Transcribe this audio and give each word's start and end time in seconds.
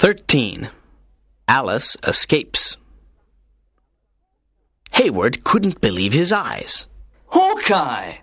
13. 0.00 0.70
Alice 1.46 1.94
escapes. 2.06 2.78
Heyward 4.94 5.44
couldn't 5.44 5.82
believe 5.82 6.14
his 6.14 6.32
eyes. 6.32 6.86
Hawkeye! 7.26 8.14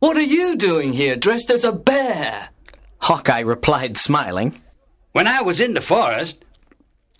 What 0.00 0.18
are 0.18 0.22
you 0.22 0.54
doing 0.54 0.92
here 0.92 1.16
dressed 1.16 1.48
as 1.50 1.64
a 1.64 1.72
bear? 1.72 2.50
Hawkeye 2.98 3.40
replied, 3.40 3.96
smiling. 3.96 4.60
When 5.12 5.26
I 5.26 5.40
was 5.40 5.60
in 5.60 5.72
the 5.72 5.80
forest, 5.80 6.44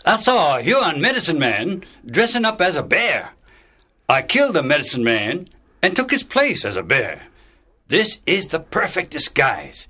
I 0.05 0.19
saw 0.19 0.59
a 0.59 0.63
Huron 0.63 1.01
medicine 1.01 1.39
man 1.39 1.83
dressing 2.05 2.45
up 2.45 2.61
as 2.61 2.77
a 2.77 2.83
bear. 2.83 3.31
I 4.07 4.21
killed 4.21 4.53
the 4.53 4.63
medicine 4.63 5.03
man 5.03 5.49
and 5.81 5.97
took 5.97 6.11
his 6.11 6.23
place 6.23 6.67
as 6.67 6.77
a 6.77 6.83
bear. 6.83 7.23
This 7.89 8.21
is 8.27 8.49
the 8.49 8.61
perfect 8.61 9.13
disguise. 9.13 9.89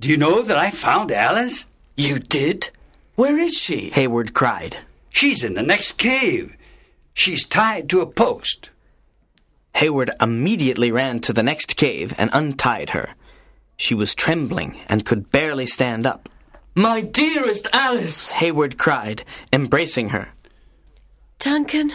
Do 0.00 0.08
you 0.08 0.16
know 0.16 0.40
that 0.40 0.56
I 0.56 0.70
found 0.70 1.12
Alice? 1.12 1.66
You 1.98 2.18
did? 2.18 2.70
Where 3.14 3.36
is 3.38 3.54
she? 3.54 3.90
Heyward 3.90 4.32
cried. 4.32 4.78
She's 5.10 5.44
in 5.44 5.54
the 5.54 5.62
next 5.62 5.92
cave. 5.98 6.56
She's 7.14 7.46
tied 7.46 7.88
to 7.90 8.00
a 8.00 8.06
post. 8.06 8.70
Heyward 9.74 10.10
immediately 10.20 10.90
ran 10.90 11.20
to 11.20 11.32
the 11.32 11.42
next 11.42 11.76
cave 11.76 12.14
and 12.16 12.30
untied 12.32 12.90
her. 12.90 13.14
She 13.76 13.94
was 13.94 14.14
trembling 14.14 14.78
and 14.88 15.04
could 15.04 15.30
barely 15.30 15.66
stand 15.66 16.06
up. 16.06 16.28
My 16.74 17.02
dearest 17.02 17.68
Alice! 17.72 18.32
Heyward 18.32 18.78
cried, 18.78 19.24
embracing 19.52 20.10
her. 20.10 20.32
Duncan, 21.38 21.92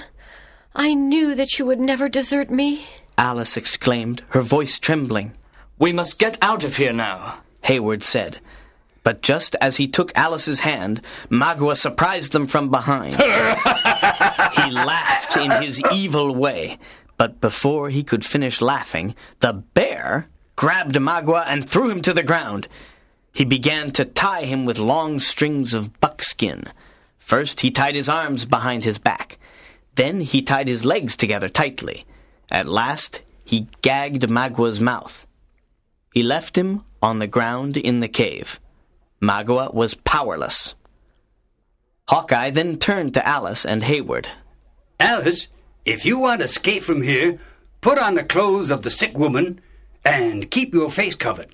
I 0.75 0.93
knew 0.93 1.33
that 1.33 1.57
you 1.57 1.65
would 1.65 1.79
never 1.79 2.09
desert 2.09 2.51
me. 2.51 2.85
Alice 3.17 3.57
exclaimed, 3.57 4.21
her 4.29 4.41
voice 4.41 4.77
trembling. 4.77 5.31
We 5.79 5.93
must 5.93 6.19
get 6.19 6.37
out 6.41 6.63
of 6.63 6.77
here 6.77 6.93
now, 6.93 7.39
Heyward 7.63 8.03
said. 8.03 8.39
But 9.07 9.21
just 9.21 9.55
as 9.61 9.77
he 9.77 9.87
took 9.87 10.11
Alice's 10.17 10.59
hand, 10.59 10.99
Magua 11.29 11.77
surprised 11.77 12.33
them 12.33 12.45
from 12.45 12.67
behind. 12.67 13.15
he 13.15 14.69
laughed 14.69 15.37
in 15.37 15.49
his 15.63 15.81
evil 15.93 16.35
way, 16.35 16.77
but 17.15 17.39
before 17.39 17.89
he 17.89 18.03
could 18.03 18.25
finish 18.25 18.59
laughing, 18.59 19.15
the 19.39 19.53
bear 19.53 20.27
grabbed 20.57 20.95
Magua 20.95 21.45
and 21.47 21.69
threw 21.69 21.89
him 21.89 22.01
to 22.01 22.13
the 22.13 22.21
ground. 22.21 22.67
He 23.33 23.45
began 23.45 23.91
to 23.91 24.03
tie 24.03 24.41
him 24.41 24.65
with 24.65 24.77
long 24.77 25.21
strings 25.21 25.73
of 25.73 26.01
buckskin. 26.01 26.65
First, 27.17 27.61
he 27.61 27.71
tied 27.71 27.95
his 27.95 28.09
arms 28.09 28.43
behind 28.43 28.83
his 28.83 28.97
back. 28.97 29.37
Then 29.95 30.19
he 30.19 30.41
tied 30.41 30.67
his 30.67 30.83
legs 30.83 31.15
together 31.15 31.47
tightly. 31.47 32.03
At 32.51 32.65
last, 32.65 33.21
he 33.45 33.69
gagged 33.81 34.23
Magua's 34.23 34.81
mouth. 34.81 35.25
He 36.13 36.23
left 36.23 36.57
him 36.57 36.83
on 37.01 37.19
the 37.19 37.27
ground 37.27 37.77
in 37.77 38.01
the 38.01 38.09
cave. 38.09 38.59
Magua 39.21 39.73
was 39.73 39.93
powerless. 39.93 40.75
Hawkeye 42.07 42.51
then 42.51 42.77
turned 42.77 43.13
to 43.15 43.27
Alice 43.27 43.65
and 43.65 43.83
Heyward. 43.83 44.27
Alice, 44.99 45.47
if 45.85 46.05
you 46.05 46.19
want 46.19 46.39
to 46.39 46.45
escape 46.45 46.83
from 46.83 47.01
here, 47.01 47.39
put 47.81 47.97
on 47.97 48.15
the 48.15 48.23
clothes 48.23 48.69
of 48.69 48.83
the 48.83 48.89
sick 48.89 49.17
woman 49.17 49.59
and 50.05 50.49
keep 50.49 50.73
your 50.73 50.89
face 50.89 51.15
covered. 51.15 51.49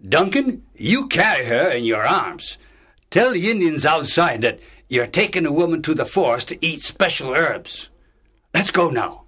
Duncan, 0.00 0.64
you 0.76 1.08
carry 1.08 1.46
her 1.46 1.68
in 1.70 1.84
your 1.84 2.06
arms. 2.06 2.58
Tell 3.10 3.32
the 3.32 3.50
Indians 3.50 3.84
outside 3.84 4.42
that 4.42 4.60
you're 4.88 5.06
taking 5.06 5.46
a 5.46 5.52
woman 5.52 5.82
to 5.82 5.94
the 5.94 6.04
forest 6.04 6.48
to 6.48 6.64
eat 6.64 6.82
special 6.82 7.34
herbs. 7.34 7.88
Let's 8.54 8.70
go 8.70 8.90
now. 8.90 9.24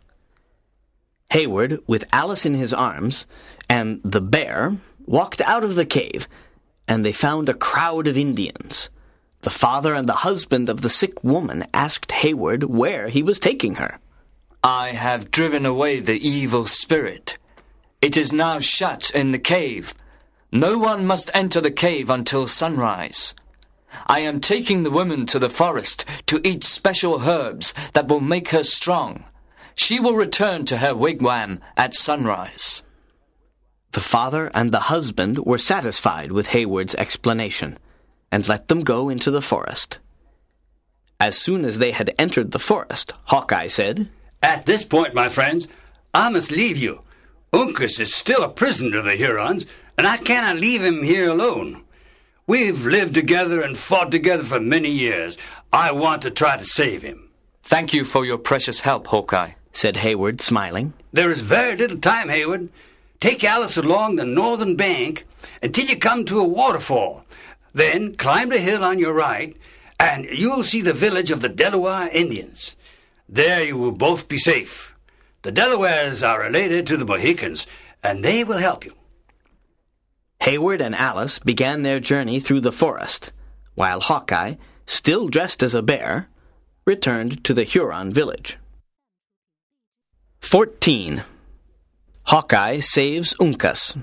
Heyward, 1.30 1.82
with 1.86 2.04
Alice 2.12 2.46
in 2.46 2.54
his 2.54 2.72
arms, 2.72 3.26
and 3.68 4.00
the 4.04 4.20
bear, 4.20 4.76
walked 5.06 5.40
out 5.40 5.64
of 5.64 5.74
the 5.74 5.86
cave, 5.86 6.28
and 6.90 7.04
they 7.04 7.12
found 7.12 7.48
a 7.48 7.54
crowd 7.54 8.08
of 8.08 8.18
Indians. 8.18 8.90
The 9.42 9.48
father 9.48 9.94
and 9.94 10.08
the 10.08 10.24
husband 10.28 10.68
of 10.68 10.80
the 10.80 10.90
sick 10.90 11.22
woman 11.22 11.64
asked 11.72 12.10
Heyward 12.10 12.64
where 12.64 13.08
he 13.08 13.22
was 13.22 13.38
taking 13.38 13.76
her. 13.76 14.00
I 14.64 14.88
have 14.88 15.30
driven 15.30 15.64
away 15.64 16.00
the 16.00 16.18
evil 16.18 16.64
spirit. 16.64 17.38
It 18.02 18.16
is 18.16 18.32
now 18.32 18.58
shut 18.58 19.10
in 19.14 19.30
the 19.30 19.38
cave. 19.38 19.94
No 20.50 20.78
one 20.78 21.06
must 21.06 21.30
enter 21.32 21.60
the 21.60 21.70
cave 21.70 22.10
until 22.10 22.48
sunrise. 22.48 23.36
I 24.08 24.20
am 24.20 24.40
taking 24.40 24.82
the 24.82 24.90
woman 24.90 25.26
to 25.26 25.38
the 25.38 25.48
forest 25.48 26.04
to 26.26 26.40
eat 26.42 26.64
special 26.64 27.22
herbs 27.22 27.72
that 27.92 28.08
will 28.08 28.20
make 28.20 28.48
her 28.48 28.64
strong. 28.64 29.24
She 29.76 30.00
will 30.00 30.14
return 30.14 30.64
to 30.66 30.78
her 30.78 30.92
wigwam 30.92 31.60
at 31.76 31.94
sunrise. 31.94 32.82
The 34.10 34.16
father 34.16 34.50
and 34.54 34.72
the 34.72 34.90
husband 34.90 35.38
were 35.46 35.56
satisfied 35.56 36.32
with 36.32 36.48
Heyward's 36.48 36.96
explanation, 36.96 37.78
and 38.32 38.48
let 38.48 38.66
them 38.66 38.80
go 38.80 39.08
into 39.08 39.30
the 39.30 39.40
forest. 39.40 40.00
As 41.20 41.38
soon 41.38 41.64
as 41.64 41.78
they 41.78 41.92
had 41.92 42.12
entered 42.18 42.50
the 42.50 42.58
forest, 42.58 43.14
Hawkeye 43.26 43.68
said, 43.68 44.08
At 44.42 44.66
this 44.66 44.84
point, 44.84 45.14
my 45.14 45.28
friends, 45.28 45.68
I 46.12 46.28
must 46.28 46.50
leave 46.50 46.76
you. 46.76 47.02
Uncas 47.52 48.00
is 48.00 48.12
still 48.12 48.42
a 48.42 48.48
prisoner 48.48 48.98
of 48.98 49.04
the 49.04 49.14
Hurons, 49.14 49.64
and 49.96 50.08
I 50.08 50.16
cannot 50.16 50.56
leave 50.56 50.82
him 50.82 51.04
here 51.04 51.30
alone. 51.30 51.84
We've 52.48 52.84
lived 52.84 53.14
together 53.14 53.62
and 53.62 53.78
fought 53.78 54.10
together 54.10 54.42
for 54.42 54.58
many 54.58 54.90
years. 54.90 55.38
I 55.72 55.92
want 55.92 56.22
to 56.22 56.32
try 56.32 56.56
to 56.56 56.64
save 56.64 57.02
him. 57.02 57.30
Thank 57.62 57.94
you 57.94 58.04
for 58.04 58.26
your 58.26 58.38
precious 58.38 58.80
help, 58.80 59.06
Hawkeye, 59.06 59.52
said 59.72 59.98
Heyward, 59.98 60.40
smiling. 60.40 60.94
There 61.12 61.30
is 61.30 61.42
very 61.42 61.76
little 61.76 61.98
time, 61.98 62.26
Heyward. 62.26 62.70
Take 63.20 63.44
Alice 63.44 63.76
along 63.76 64.16
the 64.16 64.24
northern 64.24 64.76
bank 64.76 65.26
until 65.62 65.84
you 65.84 65.98
come 65.98 66.24
to 66.24 66.40
a 66.40 66.48
waterfall. 66.48 67.26
Then 67.74 68.14
climb 68.16 68.48
the 68.48 68.58
hill 68.58 68.82
on 68.82 68.98
your 68.98 69.12
right, 69.12 69.54
and 69.98 70.24
you'll 70.24 70.64
see 70.64 70.80
the 70.80 70.94
village 70.94 71.30
of 71.30 71.42
the 71.42 71.48
Delaware 71.50 72.08
Indians. 72.08 72.76
There 73.28 73.62
you 73.62 73.76
will 73.76 73.92
both 73.92 74.26
be 74.26 74.38
safe. 74.38 74.94
The 75.42 75.52
Delawares 75.52 76.26
are 76.26 76.40
related 76.40 76.86
to 76.86 76.96
the 76.96 77.04
Mohicans, 77.04 77.66
and 78.02 78.24
they 78.24 78.42
will 78.42 78.58
help 78.58 78.84
you. 78.84 78.94
Heyward 80.40 80.80
and 80.80 80.94
Alice 80.94 81.38
began 81.38 81.82
their 81.82 82.00
journey 82.00 82.40
through 82.40 82.62
the 82.62 82.72
forest, 82.72 83.32
while 83.74 84.00
Hawkeye, 84.00 84.54
still 84.86 85.28
dressed 85.28 85.62
as 85.62 85.74
a 85.74 85.82
bear, 85.82 86.28
returned 86.86 87.44
to 87.44 87.52
the 87.52 87.64
Huron 87.64 88.12
village. 88.12 88.56
14. 90.40 91.22
Hawkeye 92.24 92.80
saves 92.80 93.34
Uncas. 93.40 94.00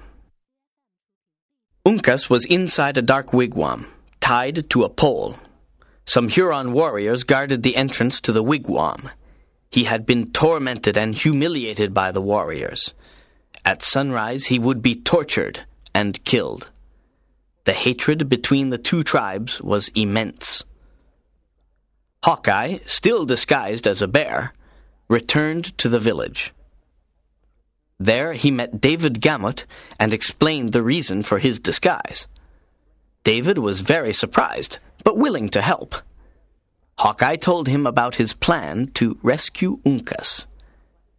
Uncas 1.86 2.30
was 2.30 2.46
inside 2.46 2.98
a 2.98 3.02
dark 3.02 3.28
wigwam, 3.28 3.86
tied 4.20 4.70
to 4.70 4.84
a 4.84 4.90
pole. 4.90 5.36
Some 6.06 6.28
Huron 6.28 6.74
warriors 6.74 7.24
guarded 7.24 7.64
the 7.64 7.78
entrance 7.78 8.20
to 8.22 8.32
the 8.32 8.44
wigwam. 8.44 9.10
He 9.72 9.86
had 9.86 10.06
been 10.06 10.32
tormented 10.32 10.98
and 10.98 11.16
humiliated 11.16 11.94
by 11.94 12.12
the 12.12 12.22
warriors. 12.22 12.94
At 13.64 13.82
sunrise, 13.82 14.48
he 14.48 14.60
would 14.60 14.82
be 14.82 14.96
tortured 14.96 15.62
and 15.94 16.24
killed. 16.26 16.70
The 17.64 17.74
hatred 17.74 18.30
between 18.30 18.70
the 18.70 18.78
two 18.78 19.04
tribes 19.04 19.62
was 19.62 19.90
immense. 19.90 20.64
Hawkeye, 22.24 22.80
still 22.86 23.26
disguised 23.26 23.88
as 23.88 24.02
a 24.02 24.08
bear, 24.08 24.54
returned 25.08 25.78
to 25.78 25.90
the 25.90 26.00
village. 26.00 26.54
There 28.00 28.34
he 28.34 28.52
met 28.52 28.80
David 28.80 29.22
Gamut 29.22 29.66
and 30.00 30.14
explained 30.14 30.72
the 30.72 30.84
reason 30.84 31.24
for 31.24 31.40
his 31.40 31.60
disguise. 31.60 32.28
David 33.24 33.58
was 33.58 33.82
very 33.82 34.14
surprised, 34.14 34.80
but 35.04 35.18
willing 35.18 35.50
to 35.50 35.62
help. 35.62 35.96
Hawkeye 37.00 37.36
told 37.36 37.68
him 37.68 37.86
about 37.86 38.16
his 38.16 38.34
plan 38.34 38.88
to 38.94 39.18
rescue 39.22 39.80
Uncas. 39.86 40.46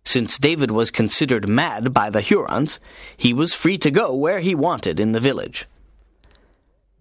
Since 0.04 0.38
David 0.38 0.70
was 0.70 0.90
considered 0.90 1.48
mad 1.48 1.92
by 1.92 2.10
the 2.10 2.20
Hurons, 2.22 2.80
he 3.16 3.34
was 3.34 3.54
free 3.54 3.76
to 3.78 3.90
go 3.90 4.14
where 4.14 4.40
he 4.40 4.54
wanted 4.54 4.98
in 4.98 5.12
the 5.12 5.20
village. 5.20 5.66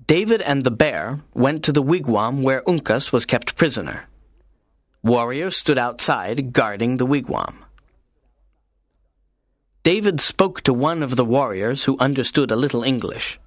David 0.06 0.42
and 0.42 0.64
the 0.64 0.72
bear 0.72 1.22
went 1.34 1.64
to 1.64 1.72
the 1.72 1.84
wigwam 1.84 2.44
where 2.44 2.64
Uncas 2.68 3.12
was 3.12 3.26
kept 3.26 3.56
prisoner. 3.56 4.08
Warriors 5.04 5.56
stood 5.56 5.78
outside 5.78 6.52
guarding 6.52 6.98
the 6.98 7.06
wigwam. 7.06 7.64
David 9.88 10.20
spoke 10.20 10.60
to 10.64 10.74
one 10.74 11.02
of 11.02 11.16
the 11.16 11.24
warriors 11.24 11.86
who 11.86 11.98
understood 11.98 12.52
a 12.52 12.58
little 12.58 12.84
English. 12.84 13.40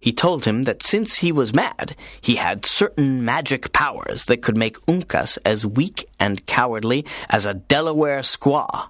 He 0.00 0.14
told 0.14 0.46
him 0.46 0.64
that 0.64 0.82
since 0.82 1.16
he 1.16 1.30
was 1.30 1.52
mad, 1.52 1.94
he 2.22 2.36
had 2.36 2.64
certain 2.64 3.22
magic 3.22 3.70
powers 3.74 4.24
that 4.24 4.40
could 4.40 4.56
make 4.56 4.80
Uncas 4.86 5.36
as 5.44 5.66
weak 5.66 6.08
and 6.18 6.46
cowardly 6.46 7.04
as 7.28 7.44
a 7.44 7.52
Delaware 7.52 8.20
squaw. 8.20 8.88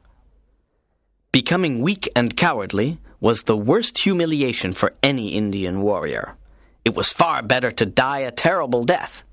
Becoming 1.32 1.82
weak 1.82 2.08
and 2.14 2.36
cowardly 2.36 2.98
was 3.18 3.42
the 3.42 3.56
worst 3.56 3.98
humiliation 3.98 4.72
for 4.72 4.94
any 5.02 5.30
Indian 5.30 5.82
warrior. 5.82 6.36
It 6.84 6.94
was 6.94 7.10
far 7.10 7.42
better 7.42 7.72
to 7.72 7.86
die 7.86 8.20
a 8.20 8.30
terrible 8.30 8.84
death. 8.84 9.24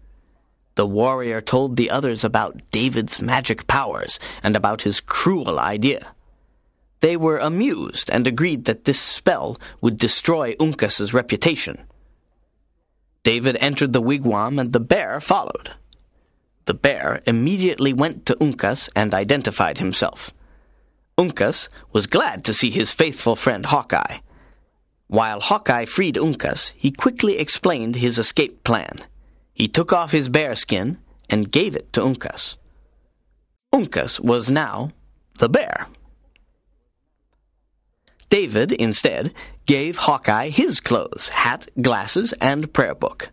The 0.74 0.88
warrior 0.88 1.42
told 1.42 1.76
the 1.76 1.92
others 1.92 2.24
about 2.24 2.60
David's 2.72 3.22
magic 3.22 3.68
powers 3.68 4.20
and 4.42 4.56
about 4.56 4.82
his 4.82 5.00
cruel 5.00 5.60
idea. 5.60 6.16
They 7.06 7.18
were 7.18 7.38
amused 7.38 8.10
and 8.10 8.26
agreed 8.26 8.66
that 8.66 8.86
this 8.86 9.00
spell 9.00 9.60
would 9.80 9.96
destroy 9.96 10.56
Uncas's 10.60 11.14
reputation. 11.14 11.86
David 13.22 13.58
entered 13.62 13.94
the 13.94 14.02
wigwam 14.02 14.58
and 14.58 14.74
the 14.74 14.80
bear 14.80 15.22
followed. 15.22 15.70
The 16.66 16.74
bear 16.74 17.22
immediately 17.28 17.94
went 17.94 18.26
to 18.26 18.36
Uncas 18.42 18.90
and 18.96 19.14
identified 19.14 19.78
himself. 19.78 20.34
Uncas 21.16 21.70
was 21.94 22.08
glad 22.08 22.44
to 22.46 22.56
see 22.56 22.72
his 22.72 22.92
faithful 22.92 23.36
friend 23.36 23.68
Hawkeye. 23.68 24.18
While 25.06 25.42
Hawkeye 25.42 25.86
freed 25.86 26.16
Uncas, 26.16 26.74
he 26.76 26.90
quickly 26.90 27.38
explained 27.38 27.98
his 27.98 28.18
escape 28.18 28.64
plan. 28.64 29.06
He 29.54 29.68
took 29.68 29.94
off 29.94 30.12
his 30.12 30.28
bear 30.28 30.56
skin 30.56 30.98
and 31.30 31.52
gave 31.52 31.76
it 31.76 31.94
to 31.94 32.02
Uncas. 32.02 32.56
Uncas 33.72 34.20
was 34.20 34.50
now 34.50 34.90
the 35.38 35.50
bear. 35.50 35.86
David, 38.36 38.74
instead, 38.74 39.34
gave 39.66 39.98
Hawkeye 39.98 40.50
his 40.50 40.82
clothes, 40.82 41.30
hat, 41.30 41.70
glasses, 41.82 42.34
and 42.42 42.74
prayer 42.74 42.94
book. 42.94 43.30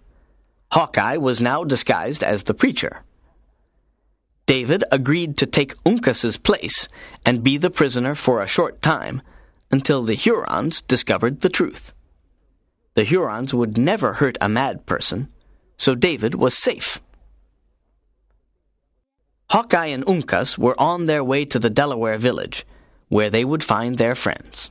Hawkeye 0.70 1.16
was 1.16 1.40
now 1.40 1.64
disguised 1.64 2.22
as 2.22 2.44
the 2.44 2.54
preacher. 2.54 3.02
David 4.46 4.84
agreed 4.92 5.36
to 5.38 5.46
take 5.46 5.74
Uncas's 5.84 6.36
place 6.36 6.86
and 7.26 7.42
be 7.42 7.56
the 7.56 7.68
prisoner 7.68 8.14
for 8.14 8.40
a 8.40 8.46
short 8.46 8.80
time 8.80 9.22
until 9.72 10.04
the 10.04 10.14
Hurons 10.14 10.82
discovered 10.82 11.40
the 11.40 11.48
truth. 11.48 11.92
The 12.94 13.02
Hurons 13.02 13.52
would 13.52 13.76
never 13.76 14.12
hurt 14.12 14.38
a 14.40 14.48
mad 14.48 14.86
person, 14.86 15.26
so 15.76 15.96
David 15.96 16.36
was 16.36 16.56
safe. 16.56 17.02
Hawkeye 19.50 19.86
and 19.86 20.04
Uncas 20.06 20.56
were 20.56 20.80
on 20.80 21.06
their 21.06 21.24
way 21.24 21.44
to 21.46 21.58
the 21.58 21.70
Delaware 21.70 22.18
village, 22.18 22.64
where 23.08 23.30
they 23.30 23.44
would 23.44 23.64
find 23.64 23.98
their 23.98 24.14
friends. 24.14 24.70